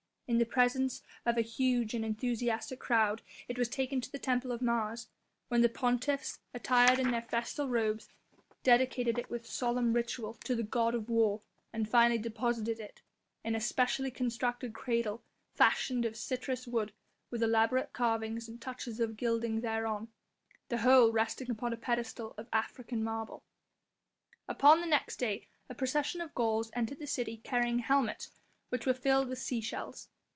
In 0.27 0.37
the 0.37 0.45
presence 0.45 1.03
of 1.25 1.37
a 1.37 1.41
huge 1.41 1.93
and 1.93 2.05
enthusiastic 2.05 2.79
crowd 2.79 3.21
it 3.49 3.57
was 3.57 3.67
taken 3.67 3.99
to 3.99 4.09
the 4.09 4.17
temple 4.17 4.53
of 4.53 4.61
Mars, 4.61 5.09
where 5.49 5.59
the 5.59 5.67
pontiffs, 5.67 6.39
attired 6.53 6.99
in 6.99 7.11
their 7.11 7.21
festal 7.21 7.67
robes, 7.67 8.07
dedicated 8.63 9.17
it 9.19 9.29
with 9.29 9.45
solemn 9.45 9.91
ritual 9.91 10.35
to 10.45 10.55
the 10.55 10.63
god 10.63 10.95
of 10.95 11.09
war 11.09 11.41
and 11.73 11.89
finally 11.89 12.17
deposited 12.17 12.79
it 12.79 13.01
in 13.43 13.55
a 13.55 13.59
specially 13.59 14.09
constructed 14.09 14.71
cradle 14.73 15.21
fashioned 15.53 16.05
of 16.05 16.15
citrus 16.15 16.65
wood 16.65 16.93
with 17.29 17.43
elaborate 17.43 17.91
carvings 17.91 18.47
and 18.47 18.61
touches 18.61 19.01
of 19.01 19.17
gilding 19.17 19.59
thereon; 19.59 20.07
the 20.69 20.77
whole 20.77 21.11
resting 21.11 21.51
upon 21.51 21.73
a 21.73 21.77
pedestal 21.77 22.33
of 22.37 22.47
African 22.53 23.03
marble. 23.03 23.43
Upon 24.47 24.79
the 24.79 24.87
next 24.87 25.17
day 25.17 25.49
a 25.69 25.75
procession 25.75 26.21
of 26.21 26.33
Gauls 26.33 26.71
entered 26.73 26.99
the 26.99 27.05
city 27.05 27.35
carrying 27.43 27.79
helmets 27.79 28.31
which 28.69 28.85
were 28.85 28.93
filled 28.93 29.27
with 29.27 29.37
sea 29.37 29.59
shells. 29.59 30.07